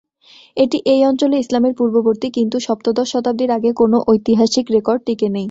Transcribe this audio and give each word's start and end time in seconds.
এটি 0.57 0.77
এই 0.85 1.01
অঞ্চলে 1.05 1.35
ইসলামের 1.39 1.73
পূর্ববর্তী, 1.79 2.27
কিন্তু 2.37 2.57
সপ্তদশ 2.59 3.07
শতাব্দীর 3.13 3.51
আগে 3.51 3.71
কোনও 3.73 3.97
ঐতিহাসিক 4.07 4.65
রেকর্ড 4.71 5.01
টিকে 5.05 5.27
নেই। 5.27 5.39